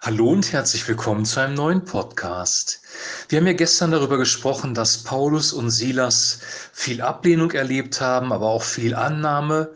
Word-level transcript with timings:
Hallo 0.00 0.30
und 0.30 0.52
herzlich 0.52 0.86
willkommen 0.86 1.24
zu 1.24 1.40
einem 1.40 1.54
neuen 1.54 1.84
Podcast. 1.84 2.82
Wir 3.28 3.40
haben 3.40 3.48
ja 3.48 3.52
gestern 3.52 3.90
darüber 3.90 4.16
gesprochen, 4.16 4.72
dass 4.72 5.02
Paulus 5.02 5.52
und 5.52 5.70
Silas 5.70 6.38
viel 6.72 7.02
Ablehnung 7.02 7.50
erlebt 7.50 8.00
haben, 8.00 8.32
aber 8.32 8.46
auch 8.46 8.62
viel 8.62 8.94
Annahme. 8.94 9.72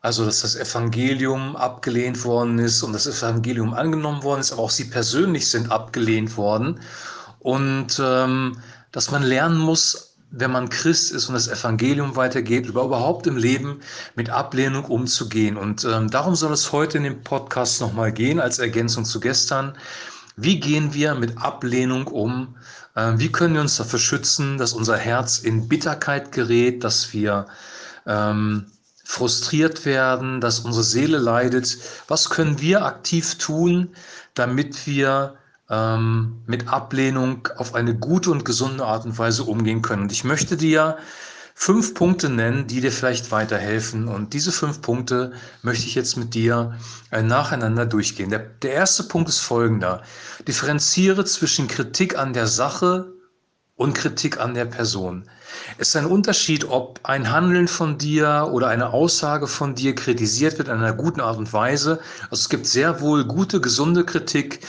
Also, 0.00 0.24
dass 0.24 0.40
das 0.40 0.56
Evangelium 0.56 1.56
abgelehnt 1.56 2.24
worden 2.24 2.58
ist 2.58 2.82
und 2.82 2.94
das 2.94 3.06
Evangelium 3.06 3.74
angenommen 3.74 4.22
worden 4.22 4.40
ist, 4.40 4.50
aber 4.50 4.62
auch 4.62 4.70
sie 4.70 4.86
persönlich 4.86 5.50
sind 5.50 5.70
abgelehnt 5.70 6.38
worden. 6.38 6.80
Und 7.40 8.00
ähm, 8.02 8.58
dass 8.92 9.10
man 9.10 9.24
lernen 9.24 9.58
muss, 9.58 10.15
wenn 10.38 10.50
man 10.50 10.68
Christ 10.68 11.12
ist 11.12 11.28
und 11.28 11.34
das 11.34 11.48
Evangelium 11.48 12.14
weitergeht, 12.14 12.66
überhaupt 12.66 13.26
im 13.26 13.36
Leben 13.36 13.80
mit 14.14 14.30
Ablehnung 14.30 14.84
umzugehen. 14.84 15.56
Und 15.56 15.84
ähm, 15.84 16.10
darum 16.10 16.34
soll 16.34 16.52
es 16.52 16.72
heute 16.72 16.98
in 16.98 17.04
dem 17.04 17.22
Podcast 17.22 17.80
nochmal 17.80 18.12
gehen, 18.12 18.38
als 18.38 18.58
Ergänzung 18.58 19.04
zu 19.04 19.18
gestern. 19.18 19.76
Wie 20.36 20.60
gehen 20.60 20.92
wir 20.92 21.14
mit 21.14 21.38
Ablehnung 21.38 22.06
um? 22.06 22.54
Äh, 22.94 23.12
wie 23.16 23.32
können 23.32 23.54
wir 23.54 23.62
uns 23.62 23.76
dafür 23.76 23.98
schützen, 23.98 24.58
dass 24.58 24.74
unser 24.74 24.98
Herz 24.98 25.38
in 25.38 25.68
Bitterkeit 25.68 26.32
gerät, 26.32 26.84
dass 26.84 27.12
wir 27.14 27.46
ähm, 28.06 28.66
frustriert 29.04 29.86
werden, 29.86 30.42
dass 30.42 30.60
unsere 30.60 30.84
Seele 30.84 31.16
leidet? 31.16 31.78
Was 32.08 32.28
können 32.28 32.60
wir 32.60 32.84
aktiv 32.84 33.36
tun, 33.38 33.88
damit 34.34 34.86
wir 34.86 35.38
ähm, 35.70 36.42
mit 36.46 36.68
Ablehnung 36.68 37.48
auf 37.56 37.74
eine 37.74 37.94
gute 37.94 38.30
und 38.30 38.44
gesunde 38.44 38.84
Art 38.84 39.04
und 39.04 39.18
Weise 39.18 39.44
umgehen 39.44 39.82
können. 39.82 40.02
Und 40.02 40.12
ich 40.12 40.24
möchte 40.24 40.56
dir 40.56 40.98
fünf 41.58 41.94
Punkte 41.94 42.28
nennen, 42.28 42.66
die 42.66 42.80
dir 42.82 42.92
vielleicht 42.92 43.32
weiterhelfen. 43.32 44.08
Und 44.08 44.34
diese 44.34 44.52
fünf 44.52 44.82
Punkte 44.82 45.32
möchte 45.62 45.86
ich 45.86 45.94
jetzt 45.94 46.16
mit 46.16 46.34
dir 46.34 46.76
äh, 47.10 47.22
nacheinander 47.22 47.86
durchgehen. 47.86 48.30
Der, 48.30 48.40
der 48.40 48.72
erste 48.72 49.04
Punkt 49.04 49.28
ist 49.28 49.40
folgender. 49.40 50.02
Differenziere 50.46 51.24
zwischen 51.24 51.66
Kritik 51.66 52.18
an 52.18 52.34
der 52.34 52.46
Sache 52.46 53.12
und 53.74 53.94
Kritik 53.94 54.38
an 54.38 54.54
der 54.54 54.66
Person. 54.66 55.28
Es 55.78 55.88
ist 55.88 55.96
ein 55.96 56.06
Unterschied, 56.06 56.68
ob 56.68 57.00
ein 57.04 57.30
Handeln 57.30 57.68
von 57.68 57.96
dir 57.98 58.50
oder 58.52 58.68
eine 58.68 58.92
Aussage 58.92 59.46
von 59.46 59.74
dir 59.74 59.94
kritisiert 59.94 60.58
wird 60.58 60.68
in 60.68 60.74
einer 60.74 60.92
guten 60.92 61.20
Art 61.20 61.38
und 61.38 61.52
Weise. 61.52 62.00
Also 62.24 62.42
es 62.42 62.48
gibt 62.48 62.66
sehr 62.66 63.00
wohl 63.00 63.24
gute, 63.24 63.60
gesunde 63.60 64.04
Kritik, 64.04 64.60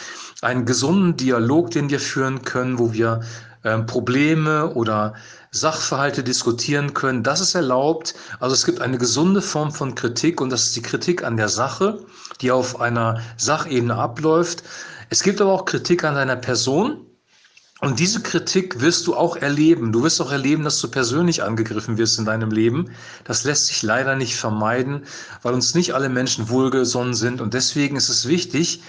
einen 0.41 0.65
gesunden 0.65 1.17
Dialog, 1.17 1.71
den 1.71 1.89
wir 1.89 1.99
führen 1.99 2.43
können, 2.43 2.77
wo 2.79 2.93
wir 2.93 3.21
äh, 3.63 3.79
Probleme 3.79 4.73
oder 4.73 5.13
Sachverhalte 5.51 6.23
diskutieren 6.23 6.93
können. 6.93 7.23
Das 7.23 7.41
ist 7.41 7.55
erlaubt. 7.55 8.13
Also 8.39 8.53
es 8.53 8.65
gibt 8.65 8.81
eine 8.81 8.97
gesunde 8.97 9.41
Form 9.41 9.71
von 9.71 9.95
Kritik 9.95 10.39
und 10.41 10.51
das 10.51 10.67
ist 10.67 10.75
die 10.75 10.81
Kritik 10.81 11.23
an 11.23 11.37
der 11.37 11.49
Sache, 11.49 11.99
die 12.41 12.51
auf 12.51 12.79
einer 12.79 13.21
Sachebene 13.37 13.95
abläuft. 13.95 14.63
Es 15.09 15.23
gibt 15.23 15.41
aber 15.41 15.53
auch 15.53 15.65
Kritik 15.65 16.03
an 16.03 16.15
deiner 16.15 16.35
Person. 16.35 17.03
Und 17.79 17.99
diese 17.99 18.21
Kritik 18.21 18.81
wirst 18.81 19.05
du 19.05 19.15
auch 19.15 19.35
erleben. 19.35 19.91
Du 19.91 20.03
wirst 20.03 20.19
auch 20.19 20.31
erleben, 20.31 20.63
dass 20.63 20.79
du 20.81 20.89
persönlich 20.89 21.43
angegriffen 21.43 21.97
wirst 21.99 22.17
in 22.17 22.25
deinem 22.25 22.49
Leben. 22.49 22.89
Das 23.23 23.43
lässt 23.43 23.67
sich 23.67 23.83
leider 23.83 24.15
nicht 24.15 24.35
vermeiden, 24.35 25.03
weil 25.43 25.53
uns 25.53 25.75
nicht 25.75 25.93
alle 25.93 26.09
Menschen 26.09 26.49
wohlgesonnen 26.49 27.13
sind. 27.13 27.39
Und 27.39 27.53
deswegen 27.53 27.95
ist 27.95 28.09
es 28.09 28.27
wichtig, 28.27 28.81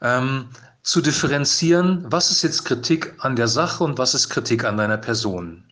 ähm, 0.00 0.46
zu 0.82 1.00
differenzieren, 1.00 2.04
was 2.08 2.30
ist 2.30 2.42
jetzt 2.42 2.64
Kritik 2.64 3.14
an 3.18 3.36
der 3.36 3.48
Sache 3.48 3.84
und 3.84 3.98
was 3.98 4.14
ist 4.14 4.28
Kritik 4.28 4.64
an 4.64 4.76
deiner 4.76 4.96
Person. 4.96 5.64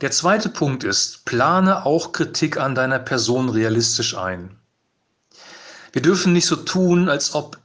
Der 0.00 0.10
zweite 0.10 0.48
Punkt 0.48 0.84
ist, 0.84 1.24
plane 1.24 1.86
auch 1.86 2.12
Kritik 2.12 2.58
an 2.58 2.74
deiner 2.74 2.98
Person 2.98 3.48
realistisch 3.48 4.16
ein. 4.16 4.58
Wir 5.92 6.02
dürfen 6.02 6.32
nicht 6.32 6.46
so 6.46 6.56
tun, 6.56 7.08
als 7.08 7.34
ob 7.34 7.58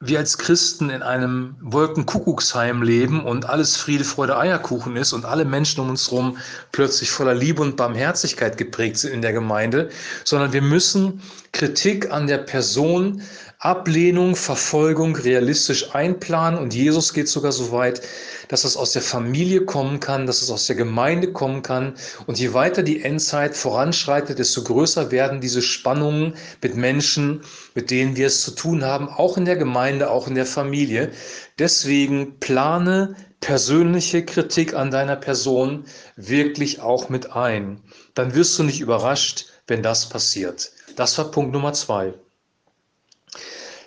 wir 0.00 0.18
als 0.18 0.38
Christen 0.38 0.90
in 0.90 1.02
einem 1.02 1.56
Wolkenkuckucksheim 1.60 2.82
leben 2.82 3.24
und 3.24 3.48
alles 3.48 3.76
Friede, 3.76 4.04
Freude, 4.04 4.36
Eierkuchen 4.36 4.96
ist 4.96 5.12
und 5.12 5.24
alle 5.24 5.44
Menschen 5.44 5.80
um 5.80 5.90
uns 5.90 6.10
herum 6.10 6.36
plötzlich 6.72 7.10
voller 7.10 7.34
Liebe 7.34 7.62
und 7.62 7.76
Barmherzigkeit 7.76 8.58
geprägt 8.58 8.98
sind 8.98 9.12
in 9.12 9.22
der 9.22 9.32
Gemeinde, 9.32 9.90
sondern 10.24 10.52
wir 10.52 10.62
müssen 10.62 11.22
Kritik 11.52 12.10
an 12.10 12.26
der 12.26 12.38
Person 12.38 13.22
Ablehnung, 13.64 14.36
Verfolgung 14.36 15.16
realistisch 15.16 15.94
einplanen. 15.94 16.60
Und 16.60 16.74
Jesus 16.74 17.14
geht 17.14 17.28
sogar 17.28 17.50
so 17.50 17.72
weit, 17.72 18.02
dass 18.48 18.64
es 18.64 18.76
aus 18.76 18.92
der 18.92 19.00
Familie 19.00 19.64
kommen 19.64 20.00
kann, 20.00 20.26
dass 20.26 20.42
es 20.42 20.50
aus 20.50 20.66
der 20.66 20.76
Gemeinde 20.76 21.32
kommen 21.32 21.62
kann. 21.62 21.94
Und 22.26 22.38
je 22.38 22.52
weiter 22.52 22.82
die 22.82 23.02
Endzeit 23.02 23.56
voranschreitet, 23.56 24.38
desto 24.38 24.64
größer 24.64 25.10
werden 25.10 25.40
diese 25.40 25.62
Spannungen 25.62 26.34
mit 26.62 26.76
Menschen, 26.76 27.40
mit 27.74 27.90
denen 27.90 28.16
wir 28.16 28.26
es 28.26 28.42
zu 28.42 28.50
tun 28.50 28.84
haben, 28.84 29.08
auch 29.08 29.38
in 29.38 29.46
der 29.46 29.56
Gemeinde, 29.56 30.10
auch 30.10 30.28
in 30.28 30.34
der 30.34 30.46
Familie. 30.46 31.10
Deswegen 31.58 32.38
plane 32.40 33.16
persönliche 33.40 34.24
Kritik 34.24 34.74
an 34.74 34.90
deiner 34.90 35.16
Person 35.16 35.84
wirklich 36.16 36.80
auch 36.80 37.08
mit 37.08 37.32
ein. 37.32 37.80
Dann 38.14 38.34
wirst 38.34 38.58
du 38.58 38.62
nicht 38.62 38.80
überrascht, 38.80 39.46
wenn 39.66 39.82
das 39.82 40.08
passiert. 40.08 40.70
Das 40.96 41.16
war 41.18 41.30
Punkt 41.30 41.52
Nummer 41.52 41.72
zwei. 41.72 42.14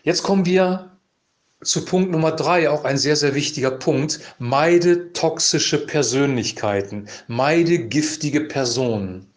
Jetzt 0.08 0.24
kommen 0.24 0.46
wir 0.46 0.92
zu 1.62 1.84
Punkt 1.84 2.12
Nummer 2.12 2.32
drei, 2.32 2.70
auch 2.70 2.86
ein 2.86 2.98
sehr, 2.98 3.18
sehr 3.18 3.36
wichtiger 3.36 3.72
Punkt. 3.72 4.22
Meide 4.40 5.12
toxische 5.12 5.86
Persönlichkeiten, 5.86 7.10
meide 7.28 7.78
giftige 7.78 8.40
Personen. 8.40 9.34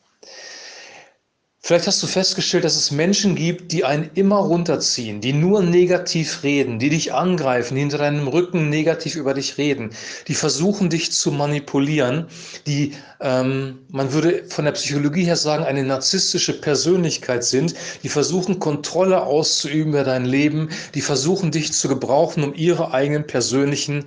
Vielleicht 1.63 1.87
hast 1.87 2.03
du 2.03 2.07
festgestellt, 2.07 2.65
dass 2.65 2.75
es 2.75 2.91
Menschen 2.91 3.35
gibt, 3.35 3.73
die 3.73 3.85
einen 3.85 4.11
immer 4.15 4.39
runterziehen, 4.39 5.21
die 5.21 5.35
nur 5.35 5.63
negativ 5.63 6.43
reden, 6.43 6.79
die 6.79 6.89
dich 6.89 7.13
angreifen, 7.13 7.75
die 7.75 7.83
hinter 7.83 7.99
deinem 7.99 8.29
Rücken 8.29 8.71
negativ 8.71 9.15
über 9.15 9.35
dich 9.35 9.59
reden, 9.59 9.91
die 10.27 10.35
versuchen, 10.35 10.89
dich 10.89 11.13
zu 11.13 11.31
manipulieren, 11.31 12.29
die, 12.67 12.95
ähm, 13.21 13.79
man 13.91 14.11
würde 14.15 14.45
von 14.49 14.65
der 14.65 14.73
Psychologie 14.73 15.25
her 15.25 15.37
sagen, 15.37 15.65
eine 15.65 15.85
narzisstische 15.85 16.59
Persönlichkeit 16.59 17.45
sind, 17.45 17.75
die 18.03 18.09
versuchen, 18.09 18.59
Kontrolle 18.59 19.23
auszuüben 19.23 19.93
über 19.93 20.05
dein 20.05 20.25
Leben, 20.25 20.71
die 20.95 21.03
versuchen, 21.03 21.51
dich 21.51 21.75
zu 21.75 21.89
gebrauchen, 21.89 22.43
um 22.43 22.55
ihre 22.55 22.95
eigenen 22.95 23.27
persönlichen 23.27 24.07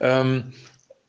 ähm, 0.00 0.54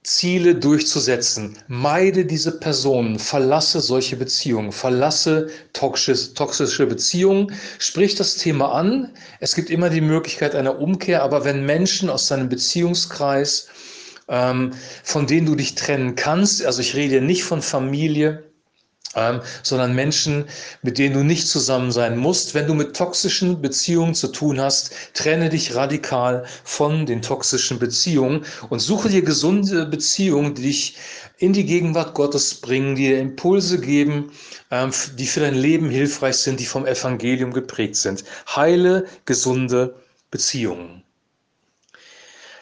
Ziele 0.06 0.56
durchzusetzen. 0.56 1.58
Meide 1.68 2.26
diese 2.26 2.60
Personen, 2.60 3.18
verlasse 3.18 3.82
solche 3.82 4.16
Beziehungen, 4.16 4.72
verlasse 4.72 5.50
toxische 5.74 6.86
Beziehungen, 6.86 7.54
sprich 7.80 8.16
das 8.16 8.36
Thema 8.36 8.72
an. 8.72 9.12
Es 9.40 9.56
gibt 9.56 9.70
immer 9.70 9.90
die 9.90 10.02
Möglichkeit 10.02 10.54
einer 10.54 10.80
Umkehr, 10.80 11.24
aber 11.24 11.44
wenn 11.44 11.66
Menschen 11.66 12.10
aus 12.10 12.28
deinem 12.28 12.50
Beziehungskreis, 12.50 13.68
ähm, 14.28 14.72
von 15.04 15.26
denen 15.26 15.48
du 15.48 15.56
dich 15.56 15.76
trennen 15.76 16.16
kannst, 16.16 16.64
also 16.64 16.82
ich 16.82 16.96
rede 16.96 17.22
nicht 17.22 17.44
von 17.44 17.64
Familie, 17.64 18.44
ähm, 19.16 19.42
sondern 19.64 19.96
Menschen, 19.96 20.46
mit 20.82 20.98
denen 20.98 21.16
du 21.16 21.24
nicht 21.24 21.48
zusammen 21.48 21.92
sein 21.92 22.18
musst. 22.18 22.54
Wenn 22.54 22.68
du 22.68 22.74
mit 22.74 22.96
toxischen 22.96 23.62
Beziehungen 23.62 24.14
zu 24.14 24.28
tun 24.28 24.60
hast, 24.60 24.92
trenne 25.14 25.50
dich 25.50 25.76
radikal 25.76 26.46
von 26.64 27.06
den 27.06 27.22
toxischen 27.22 27.80
Beziehungen 27.80 28.46
und 28.70 28.80
suche 28.80 29.10
dir 29.10 29.22
gesunde 29.22 29.86
Beziehungen, 29.86 30.56
die 30.56 30.64
dich 30.64 30.98
in 31.38 31.54
die 31.54 31.66
Gegenwart 31.66 32.14
Gottes 32.14 32.56
bringen, 32.56 32.96
die 32.96 33.08
dir 33.08 33.20
Impulse 33.20 33.80
geben, 33.80 34.32
ähm, 34.72 34.92
die 35.18 35.28
für 35.28 35.40
dein 35.40 35.56
Leben 35.56 35.90
hilfreich 35.90 36.38
sind, 36.38 36.60
die 36.60 36.66
vom 36.66 36.86
Evangelium 36.86 37.54
geprägt 37.54 37.96
sind. 37.96 38.24
Heile, 38.56 39.06
gesunde 39.26 39.96
Beziehungen. 40.32 41.04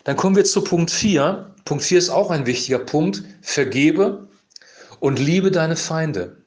Dann 0.03 0.17
kommen 0.17 0.35
wir 0.35 0.43
zu 0.43 0.63
Punkt 0.63 0.91
4. 0.91 1.53
Punkt 1.65 1.83
4 1.83 1.97
ist 1.97 2.09
auch 2.09 2.29
ein 2.29 2.45
wichtiger 2.45 2.79
Punkt. 2.79 3.23
Vergebe 3.41 4.27
und 5.03 5.19
liebe 5.19 5.51
deine 5.51 5.75
Feinde. 5.75 6.37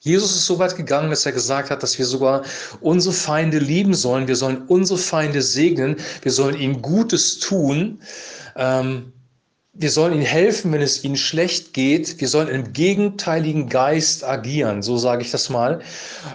Jesus 0.00 0.34
ist 0.34 0.46
so 0.46 0.58
weit 0.58 0.74
gegangen, 0.74 1.10
dass 1.10 1.24
er 1.24 1.30
gesagt 1.30 1.70
hat, 1.70 1.80
dass 1.84 1.96
wir 1.96 2.04
sogar 2.04 2.42
unsere 2.80 3.14
Feinde 3.14 3.60
lieben 3.60 3.94
sollen. 3.94 4.26
Wir 4.26 4.34
sollen 4.34 4.66
unsere 4.66 4.98
Feinde 4.98 5.40
segnen. 5.40 5.94
Wir 6.22 6.32
sollen 6.32 6.58
ihnen 6.58 6.82
Gutes 6.82 7.38
tun. 7.38 8.00
Ähm, 8.56 9.12
wir 9.74 9.90
sollen 9.90 10.12
ihnen 10.12 10.22
helfen, 10.22 10.70
wenn 10.72 10.82
es 10.82 11.02
ihnen 11.02 11.16
schlecht 11.16 11.72
geht. 11.72 12.20
Wir 12.20 12.28
sollen 12.28 12.48
im 12.48 12.74
gegenteiligen 12.74 13.70
Geist 13.70 14.22
agieren, 14.22 14.82
so 14.82 14.98
sage 14.98 15.22
ich 15.22 15.30
das 15.30 15.48
mal. 15.48 15.80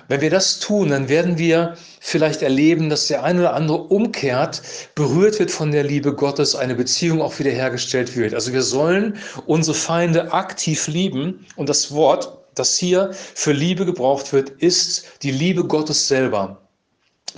Wenn 0.08 0.22
wir 0.22 0.32
das 0.32 0.60
tun, 0.60 0.90
dann 0.90 1.08
werden 1.08 1.38
wir 1.38 1.76
vielleicht 2.00 2.42
erleben, 2.42 2.90
dass 2.90 3.08
der 3.08 3.24
eine 3.24 3.42
oder 3.42 3.54
andere 3.54 3.78
umkehrt, 3.78 4.64
berührt 4.96 5.38
wird 5.38 5.52
von 5.52 5.72
der 5.72 5.84
Liebe 5.84 6.16
Gottes, 6.16 6.56
eine 6.56 6.74
Beziehung 6.74 7.22
auch 7.22 7.38
wiederhergestellt 7.38 8.16
wird. 8.18 8.34
Also 8.34 8.54
wir 8.54 8.64
sollen 8.64 9.18
unsere 9.46 9.78
Feinde 9.78 10.34
aktiv 10.34 10.88
lieben 10.88 11.46
und 11.58 11.70
das 11.70 11.92
Wort 11.92 12.40
das 12.56 12.76
hier 12.76 13.12
für 13.14 13.52
Liebe 13.52 13.86
gebraucht 13.86 14.34
wird, 14.34 14.50
ist 14.50 15.06
die 15.22 15.30
Liebe 15.30 15.64
Gottes 15.64 16.08
selber. 16.08 16.67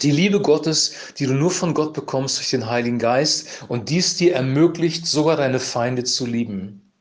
Die 0.01 0.12
Liebe 0.12 0.39
Gottes, 0.41 0.94
die 1.18 1.25
du 1.25 1.33
nur 1.33 1.51
von 1.51 1.74
Gott 1.74 1.94
bekommst 1.94 2.38
durch 2.38 2.51
den 2.51 2.69
Heiligen 2.69 3.00
Geist 3.00 3.65
und 3.68 3.89
dies 3.89 4.15
dir 4.15 4.33
ermöglicht, 4.33 5.06
sogar 5.06 5.36
deine 5.36 5.59
Feinde 5.59 6.03
zu 6.03 6.25
lieben. 6.25 6.94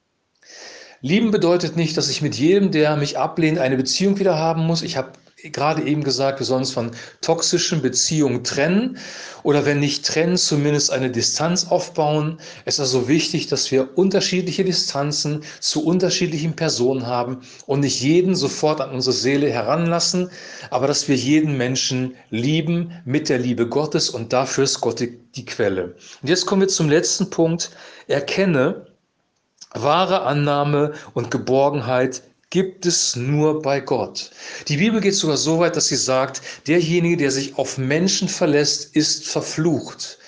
Lieben 1.00 1.30
bedeutet 1.30 1.76
nicht, 1.76 1.96
dass 1.96 2.10
ich 2.10 2.22
mit 2.22 2.34
jedem, 2.34 2.72
der 2.72 2.96
mich 2.96 3.18
ablehnt, 3.18 3.58
eine 3.58 3.76
Beziehung 3.76 4.18
wieder 4.18 4.36
haben 4.36 4.66
muss. 4.66 4.82
Ich 4.82 4.96
habe 4.96 5.12
gerade 5.44 5.82
eben 5.82 6.02
gesagt, 6.02 6.40
wir 6.40 6.46
sollen 6.46 6.60
uns 6.60 6.72
von 6.72 6.90
toxischen 7.20 7.80
Beziehungen 7.80 8.42
trennen 8.42 8.98
oder 9.44 9.64
wenn 9.64 9.78
nicht 9.78 10.04
trennen, 10.04 10.36
zumindest 10.36 10.90
eine 10.90 11.10
Distanz 11.10 11.68
aufbauen. 11.68 12.40
Es 12.64 12.74
ist 12.74 12.80
also 12.80 13.08
wichtig, 13.08 13.46
dass 13.46 13.70
wir 13.70 13.96
unterschiedliche 13.96 14.64
Distanzen 14.64 15.44
zu 15.60 15.84
unterschiedlichen 15.84 16.56
Personen 16.56 17.06
haben 17.06 17.40
und 17.66 17.80
nicht 17.80 18.00
jeden 18.00 18.34
sofort 18.34 18.80
an 18.80 18.90
unsere 18.90 19.14
Seele 19.14 19.50
heranlassen, 19.50 20.30
aber 20.70 20.88
dass 20.88 21.08
wir 21.08 21.16
jeden 21.16 21.56
Menschen 21.56 22.16
lieben 22.30 22.92
mit 23.04 23.28
der 23.28 23.38
Liebe 23.38 23.68
Gottes 23.68 24.10
und 24.10 24.32
dafür 24.32 24.64
ist 24.64 24.80
Gott 24.80 25.00
die, 25.00 25.18
Quelle. 25.46 25.94
Und 26.20 26.28
jetzt 26.28 26.46
kommen 26.46 26.62
wir 26.62 26.68
zum 26.68 26.88
letzten 26.88 27.30
Punkt. 27.30 27.70
Erkenne, 28.08 28.86
wahre 29.72 30.22
Annahme 30.22 30.94
und 31.14 31.30
Geborgenheit 31.30 32.22
gibt 32.50 32.86
es 32.86 33.14
nur 33.14 33.60
bei 33.62 33.80
Gott. 33.80 34.30
Die 34.68 34.78
Bibel 34.78 35.00
geht 35.00 35.14
sogar 35.14 35.36
so 35.36 35.58
weit, 35.58 35.76
dass 35.76 35.88
sie 35.88 35.96
sagt, 35.96 36.40
derjenige, 36.66 37.16
der 37.16 37.30
sich 37.30 37.56
auf 37.58 37.78
Menschen 37.78 38.28
verlässt, 38.28 38.96
ist 38.96 39.26
verflucht. 39.26 40.18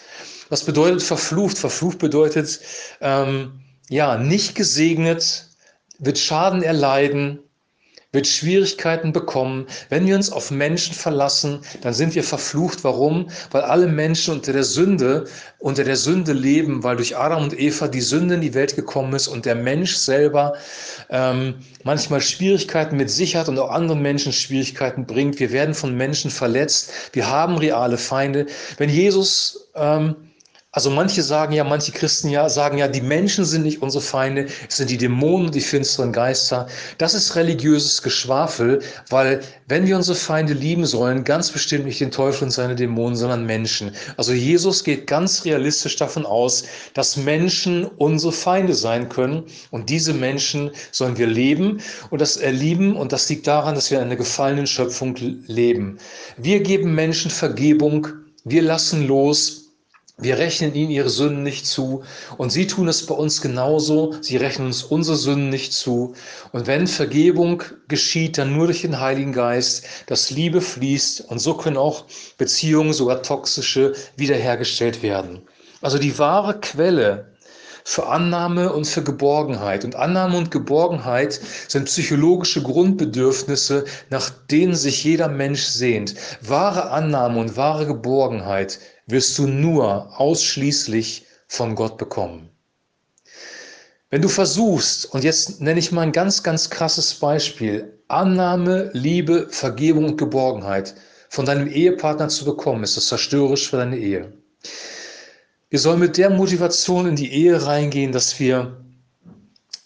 Was 0.51 0.65
bedeutet 0.65 1.03
verflucht? 1.03 1.59
Verflucht 1.59 1.99
bedeutet, 1.99 2.61
ähm, 3.01 3.61
ja, 3.89 4.19
nicht 4.19 4.55
gesegnet, 4.55 5.49
wird 5.99 6.19
Schaden 6.19 6.63
erleiden, 6.63 7.41
wird 8.13 8.27
Schwierigkeiten 8.27 9.13
bekommen. 9.13 9.67
Wenn 9.89 10.07
wir 10.07 10.17
uns 10.17 10.33
auf 10.33 10.51
Menschen 10.51 10.95
verlassen, 10.95 11.61
dann 11.83 11.95
sind 11.95 12.15
wir 12.17 12.25
verflucht. 12.25 12.83
Warum? 12.83 13.31
Weil 13.53 13.63
alle 13.63 13.87
Menschen 13.87 14.35
unter 14.35 14.53
der 14.53 14.65
Sünde, 14.65 15.27
unter 15.59 15.85
der 15.85 15.95
Sünde 15.97 16.33
leben, 16.33 16.83
weil 16.83 16.97
durch 16.97 17.17
Adam 17.17 17.45
und 17.45 17.59
Eva 17.59 17.87
die 17.87 18.01
Sünde 18.01 18.35
in 18.35 18.41
die 18.41 18.55
Welt 18.55 18.75
gekommen 18.75 19.13
ist 19.15 19.29
und 19.29 19.47
der 19.47 19.55
Mensch 19.55 19.95
selber 19.95 20.55
ähm, 21.09 21.55
manchmal 21.85 22.21
Schwierigkeiten 22.21 22.97
mit 22.97 23.11
sich 23.11 23.37
hat 23.37 23.49
und 23.49 23.59
auch 23.61 23.71
anderen 23.71 24.03
Menschen 24.03 24.33
Schwierigkeiten 24.33 25.07
bringt. 25.07 25.39
Wir 25.39 25.53
werden 25.53 25.75
von 25.75 25.97
Menschen 25.97 26.33
verletzt. 26.33 26.93
Wir 27.13 27.31
haben 27.31 27.59
reale 27.59 27.97
Feinde. 27.97 28.47
Wenn 28.77 28.91
Jesus 28.91 29.71
ähm, 29.77 30.17
also 30.73 30.89
manche 30.89 31.25
sagen 31.25 31.53
ja, 31.53 31.65
manche 31.65 31.91
Christen 31.91 32.29
ja 32.29 32.49
sagen 32.49 32.79
ja, 32.79 32.87
die 32.87 33.01
Menschen 33.01 33.45
sind 33.45 33.65
nicht 33.65 33.83
unsere 33.83 34.05
Feinde, 34.05 34.47
es 34.69 34.77
sind 34.77 34.89
die 34.89 34.99
Dämonen, 34.99 35.51
die 35.51 35.61
finsteren 35.61 36.13
Geister. 36.13 36.69
Das 36.97 37.13
ist 37.13 37.35
religiöses 37.35 38.01
Geschwafel, 38.03 38.81
weil 39.09 39.41
wenn 39.67 39.85
wir 39.85 39.97
unsere 39.97 40.17
Feinde 40.17 40.53
lieben 40.53 40.87
sollen, 40.87 41.25
ganz 41.25 41.51
bestimmt 41.51 41.87
nicht 41.87 42.01
den 42.01 42.13
Teufel 42.13 42.45
und 42.45 42.51
seine 42.53 42.77
Dämonen, 42.77 43.17
sondern 43.17 43.47
Menschen. 43.47 43.91
Also 44.17 44.33
Jesus 44.33 44.85
geht 44.85 45.09
ganz 45.09 45.45
realistisch 45.45 45.97
davon 45.97 46.25
aus, 46.25 46.63
dass 46.95 47.17
Menschen 47.17 47.87
unsere 47.87 48.33
Feinde 48.33 48.75
sein 48.75 49.09
können 49.09 49.47
und 49.73 49.91
diese 49.91 50.15
Menschen 50.15 50.71
sollen 50.93 51.19
wir 51.19 51.27
leben 51.27 51.81
und 52.11 52.21
das 52.21 52.37
erlieben 52.37 52.95
und 52.95 53.11
das 53.11 53.29
liegt 53.29 53.49
daran, 53.49 53.75
dass 53.75 53.91
wir 53.91 53.99
in 53.99 54.05
einer 54.05 54.15
gefallenen 54.15 54.69
Schöpfung 54.69 55.17
leben. 55.17 55.99
Wir 56.37 56.61
geben 56.61 56.95
Menschen 56.95 57.33
Vergebung, 57.33 58.07
wir 58.45 58.63
lassen 58.63 59.09
los, 59.09 59.70
wir 60.23 60.39
rechnen 60.39 60.75
ihnen 60.75 60.91
ihre 60.91 61.09
Sünden 61.09 61.43
nicht 61.43 61.67
zu 61.67 62.03
und 62.37 62.51
sie 62.51 62.67
tun 62.67 62.89
es 62.89 63.07
bei 63.07 63.15
uns 63.15 63.41
genauso. 63.41 64.15
Sie 64.21 64.37
rechnen 64.37 64.69
uns 64.69 64.83
unsere 64.83 65.17
Sünden 65.17 65.49
nicht 65.49 65.73
zu. 65.73 66.15
Und 66.53 66.67
wenn 66.67 66.87
Vergebung 66.87 67.63
geschieht, 67.89 68.39
dann 68.39 68.57
nur 68.57 68.67
durch 68.67 68.83
den 68.83 69.01
Heiligen 69.01 69.33
Geist, 69.33 69.87
dass 70.07 70.31
Liebe 70.31 70.61
fließt 70.61 71.23
und 71.23 71.39
so 71.39 71.55
können 71.55 71.77
auch 71.77 72.05
Beziehungen, 72.39 72.93
sogar 72.93 73.23
toxische, 73.23 73.95
wiederhergestellt 74.17 75.03
werden. 75.03 75.43
Also 75.81 75.99
die 75.99 76.19
wahre 76.19 76.61
Quelle 76.61 77.31
für 77.85 78.07
Annahme 78.07 78.73
und 78.73 78.87
für 78.87 79.03
Geborgenheit. 79.03 79.85
Und 79.85 79.97
Annahme 79.97 80.37
und 80.37 80.51
Geborgenheit 80.51 81.41
sind 81.69 81.87
psychologische 81.87 82.63
Grundbedürfnisse, 82.63 83.85
nach 84.11 84.31
denen 84.51 84.75
sich 84.75 85.03
jeder 85.05 85.29
Mensch 85.29 85.63
sehnt. 85.63 86.15
Wahre 86.43 86.91
Annahme 86.91 87.41
und 87.41 87.57
wahre 87.57 87.87
Geborgenheit 87.87 88.79
wirst 89.11 89.39
du 89.39 89.47
nur 89.47 90.19
ausschließlich 90.21 91.27
von 91.49 91.75
Gott 91.75 91.99
bekommen. 91.99 92.51
Wenn 94.11 94.23
du 94.23 94.29
versuchst, 94.29 95.07
und 95.15 95.23
jetzt 95.23 95.61
nenne 95.61 95.79
ich 95.79 95.93
mal 95.93 96.03
ein 96.03 96.13
ganz, 96.13 96.43
ganz 96.43 96.69
krasses 96.69 97.15
Beispiel, 97.15 97.99
Annahme, 98.09 98.91
Liebe, 98.93 99.49
Vergebung 99.51 100.05
und 100.05 100.17
Geborgenheit 100.17 100.95
von 101.29 101.47
deinem 101.47 101.69
Ehepartner 101.69 102.29
zu 102.29 102.45
bekommen, 102.45 102.83
ist 102.83 102.97
das 102.97 103.07
zerstörerisch 103.07 103.71
für 103.71 103.77
deine 103.77 103.97
Ehe. 103.99 104.33
Wir 105.69 105.79
sollen 105.79 106.01
mit 106.01 106.17
der 106.17 106.31
Motivation 106.31 107.07
in 107.07 107.15
die 107.15 107.33
Ehe 107.33 107.65
reingehen, 107.65 108.11
dass 108.11 108.41
wir 108.41 108.85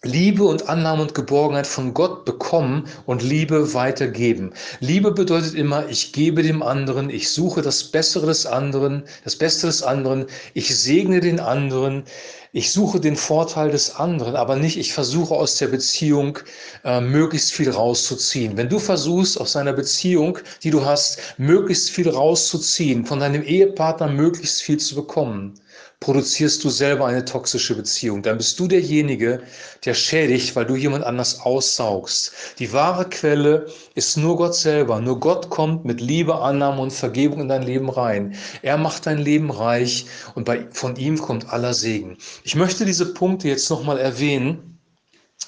Liebe 0.05 0.45
und 0.45 0.69
Annahme 0.69 1.03
und 1.03 1.15
Geborgenheit 1.15 1.67
von 1.67 1.95
Gott 1.95 2.27
bekommen 2.27 2.87
und 3.07 3.23
Liebe 3.23 3.73
weitergeben. 3.73 4.53
Liebe 4.81 5.13
bedeutet 5.13 5.55
immer, 5.55 5.89
ich 5.89 6.13
gebe 6.13 6.43
dem 6.43 6.63
anderen, 6.63 7.09
ich 7.09 7.31
suche 7.31 7.63
das 7.63 7.85
Bessere 7.85 8.27
des 8.27 8.45
anderen, 8.45 9.05
das 9.25 9.37
Beste 9.37 9.67
des 9.67 9.83
anderen, 9.83 10.27
ich 10.53 10.77
segne 10.77 11.21
den 11.21 11.41
anderen, 11.41 12.05
ich 12.53 12.71
suche 12.71 13.01
den 13.01 13.17
Vorteil 13.17 13.71
des 13.71 13.97
anderen, 13.97 14.37
aber 14.37 14.57
nicht, 14.57 14.79
ich 14.79 14.93
versuche 14.93 15.35
aus 15.35 15.57
der 15.57 15.69
Beziehung 15.69 16.39
äh, 16.85 17.01
möglichst 17.01 17.53
viel 17.53 17.71
rauszuziehen. 17.71 18.57
Wenn 18.57 18.69
du 18.69 18.79
versuchst, 18.79 19.41
aus 19.41 19.57
einer 19.57 19.73
Beziehung, 19.73 20.39
die 20.63 20.71
du 20.71 20.85
hast, 20.85 21.19
möglichst 21.39 21.91
viel 21.91 22.09
rauszuziehen, 22.09 23.07
von 23.07 23.21
deinem 23.21 23.43
Ehepartner 23.43 24.09
möglichst 24.09 24.63
viel 24.63 24.77
zu 24.77 24.95
bekommen, 24.95 25.55
produzierst 26.01 26.63
du 26.65 26.69
selber 26.69 27.07
eine 27.07 27.25
toxische 27.25 27.75
Beziehung. 27.75 28.23
Dann 28.23 28.37
bist 28.37 28.59
du 28.61 28.69
derjenige, 28.69 29.43
der 29.85 29.95
schädigt, 29.95 30.55
weil 30.55 30.67
du 30.67 30.77
jemand 30.77 31.05
anders 31.05 31.41
aussaugst. 31.41 32.33
Die 32.59 32.73
wahre 32.73 33.09
Quelle 33.09 33.67
ist 33.95 34.17
nur 34.17 34.37
Gott 34.37 34.55
selber. 34.55 35.01
Nur 35.01 35.21
Gott 35.21 35.51
kommt 35.51 35.85
mit 35.85 36.01
Liebe, 36.01 36.37
Annahme 36.41 36.83
und 36.83 36.93
Vergebung 36.93 37.41
in 37.41 37.49
dein 37.49 37.63
Leben 37.63 37.89
rein. 37.89 38.35
Er 38.63 38.77
macht 38.77 39.07
dein 39.07 39.19
Leben 39.19 39.51
reich 39.51 40.07
und 40.35 40.45
bei, 40.45 40.67
von 40.73 40.97
ihm 40.97 41.19
kommt 41.19 41.51
aller 41.51 41.75
Segen. 41.75 42.19
Ich 42.43 42.55
möchte 42.55 42.85
diese 42.85 43.15
Punkte 43.15 43.49
jetzt 43.49 43.71
nochmal 43.71 43.99
erwähnen 43.99 44.79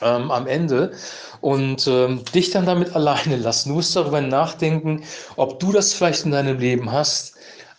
ähm, 0.00 0.30
am 0.30 0.46
Ende 0.46 0.92
und 1.40 1.86
ähm, 1.86 2.24
dich 2.34 2.50
dann 2.50 2.66
damit 2.66 2.94
alleine 2.96 3.36
lassen. 3.36 3.70
Du 3.70 3.74
musst 3.76 3.94
darüber 3.94 4.20
nachdenken, 4.20 5.02
ob 5.36 5.60
du 5.60 5.72
das 5.72 5.92
vielleicht 5.92 6.24
in 6.24 6.30
deinem 6.30 6.58
Leben 6.58 6.92
hast 6.92 7.34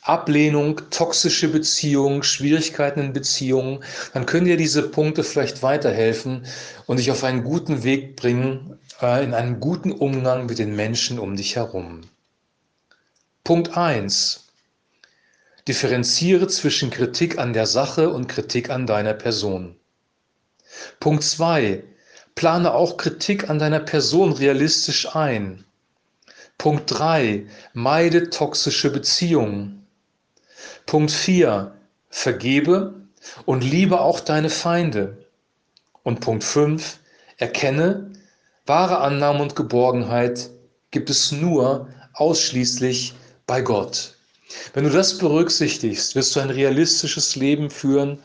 Ablehnung, 0.07 0.89
toxische 0.89 1.49
Beziehungen, 1.49 2.23
Schwierigkeiten 2.23 2.99
in 2.99 3.13
Beziehungen, 3.13 3.83
dann 4.13 4.25
können 4.25 4.45
dir 4.45 4.57
diese 4.57 4.89
Punkte 4.89 5.23
vielleicht 5.23 5.63
weiterhelfen 5.63 6.45
und 6.85 6.99
dich 6.99 7.11
auf 7.11 7.23
einen 7.23 7.43
guten 7.43 7.83
Weg 7.83 8.15
bringen, 8.15 8.79
äh, 9.01 9.23
in 9.23 9.33
einen 9.33 9.59
guten 9.59 9.91
Umgang 9.91 10.45
mit 10.45 10.59
den 10.59 10.75
Menschen 10.75 11.19
um 11.19 11.35
dich 11.35 11.55
herum. 11.55 12.01
Punkt 13.43 13.77
1. 13.77 14.45
Differenziere 15.67 16.47
zwischen 16.47 16.89
Kritik 16.89 17.37
an 17.37 17.53
der 17.53 17.65
Sache 17.65 18.09
und 18.09 18.27
Kritik 18.27 18.69
an 18.69 18.87
deiner 18.87 19.13
Person. 19.13 19.75
Punkt 20.99 21.23
2. 21.23 21.83
Plane 22.35 22.73
auch 22.73 22.97
Kritik 22.97 23.49
an 23.49 23.59
deiner 23.59 23.79
Person 23.79 24.31
realistisch 24.31 25.15
ein. 25.15 25.65
Punkt 26.57 26.91
3. 26.91 27.45
Meide 27.73 28.29
toxische 28.29 28.91
Beziehungen. 28.91 29.86
Punkt 30.87 31.11
4. 31.11 31.73
Vergebe 32.09 32.93
und 33.45 33.61
liebe 33.61 33.99
auch 33.99 34.21
deine 34.21 34.49
Feinde. 34.49 35.17
Und 36.03 36.21
Punkt 36.21 36.45
5. 36.45 36.99
Erkenne, 37.35 38.09
wahre 38.65 38.99
Annahme 38.99 39.41
und 39.41 39.57
Geborgenheit 39.57 40.49
gibt 40.91 41.09
es 41.09 41.33
nur 41.33 41.89
ausschließlich 42.13 43.13
bei 43.45 43.61
Gott. 43.61 44.15
Wenn 44.73 44.85
du 44.85 44.89
das 44.89 45.17
berücksichtigst, 45.17 46.15
wirst 46.15 46.33
du 46.33 46.39
ein 46.39 46.51
realistisches 46.51 47.35
Leben 47.35 47.69
führen 47.69 48.19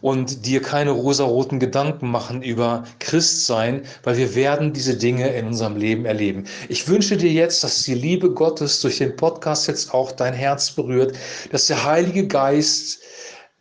und 0.00 0.46
dir 0.46 0.62
keine 0.62 0.90
rosaroten 0.90 1.60
Gedanken 1.60 2.10
machen 2.10 2.42
über 2.42 2.84
Christsein, 2.98 3.82
weil 4.02 4.16
wir 4.16 4.34
werden 4.34 4.72
diese 4.72 4.96
Dinge 4.96 5.28
in 5.28 5.46
unserem 5.46 5.76
Leben 5.76 6.04
erleben. 6.04 6.44
Ich 6.68 6.88
wünsche 6.88 7.16
dir 7.16 7.30
jetzt, 7.30 7.62
dass 7.62 7.82
die 7.82 7.94
Liebe 7.94 8.32
Gottes 8.32 8.80
durch 8.80 8.98
den 8.98 9.16
Podcast 9.16 9.68
jetzt 9.68 9.92
auch 9.92 10.12
dein 10.12 10.34
Herz 10.34 10.70
berührt, 10.70 11.16
dass 11.50 11.66
der 11.66 11.84
Heilige 11.84 12.26
Geist 12.26 13.00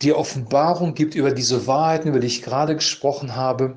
dir 0.01 0.17
Offenbarung 0.17 0.95
gibt 0.95 1.15
über 1.15 1.31
diese 1.31 1.67
Wahrheiten, 1.67 2.09
über 2.09 2.19
die 2.19 2.27
ich 2.27 2.41
gerade 2.41 2.75
gesprochen 2.75 3.35
habe 3.35 3.75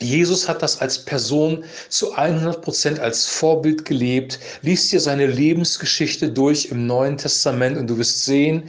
Jesus 0.00 0.48
hat 0.48 0.62
das 0.62 0.80
als 0.80 1.04
Person 1.04 1.64
zu 1.88 2.14
100 2.14 2.62
Prozent 2.62 2.98
als 2.98 3.26
Vorbild 3.26 3.84
gelebt. 3.84 4.40
Lies 4.62 4.90
dir 4.90 5.00
seine 5.00 5.26
Lebensgeschichte 5.26 6.30
durch 6.30 6.66
im 6.66 6.86
Neuen 6.86 7.16
Testament 7.16 7.78
und 7.78 7.86
du 7.86 7.98
wirst 7.98 8.24
sehen, 8.24 8.68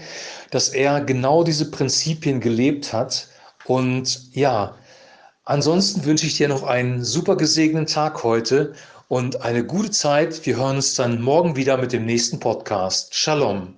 dass 0.52 0.70
er 0.70 1.02
genau 1.02 1.44
diese 1.44 1.72
Prinzipien 1.72 2.40
gelebt 2.40 2.94
hat. 2.94 3.28
Und 3.66 4.34
ja, 4.34 4.76
ansonsten 5.46 6.06
wünsche 6.06 6.28
ich 6.28 6.38
dir 6.38 6.48
noch 6.48 6.64
einen 6.64 7.04
super 7.04 7.36
gesegneten 7.36 7.88
Tag 7.88 8.24
heute 8.24 8.74
und 9.08 9.42
eine 9.42 9.66
gute 9.66 9.92
Zeit. 9.92 10.46
Wir 10.46 10.58
hören 10.58 10.78
uns 10.78 10.96
dann 10.96 11.22
morgen 11.22 11.56
wieder 11.56 11.78
mit 11.78 11.92
dem 11.92 12.06
nächsten 12.06 12.40
Podcast. 12.40 13.16
Shalom. 13.16 13.76